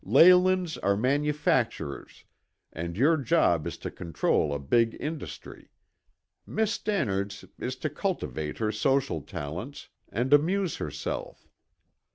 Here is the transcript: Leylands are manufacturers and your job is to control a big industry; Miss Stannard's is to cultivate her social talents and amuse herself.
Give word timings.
Leylands 0.03 0.79
are 0.79 0.97
manufacturers 0.97 2.23
and 2.73 2.97
your 2.97 3.17
job 3.17 3.67
is 3.67 3.77
to 3.77 3.91
control 3.91 4.51
a 4.51 4.57
big 4.57 4.97
industry; 4.99 5.69
Miss 6.43 6.71
Stannard's 6.73 7.45
is 7.59 7.75
to 7.75 7.87
cultivate 7.91 8.57
her 8.57 8.71
social 8.71 9.21
talents 9.21 9.89
and 10.11 10.33
amuse 10.33 10.77
herself. 10.77 11.47